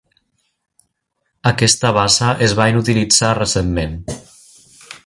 [1.51, 3.97] Aquesta bassa es va inutilitzar recentment.